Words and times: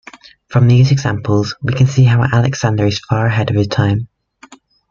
From 0.47 0.67
these 0.67 0.91
examples, 0.91 1.55
we 1.61 1.73
can 1.73 1.85
see 1.85 2.05
how 2.05 2.23
Alexander 2.23 2.87
is 2.87 2.97
far 2.97 3.27
ahead 3.27 3.51
of 3.51 3.55
his 3.55 3.67
time. 3.67 4.07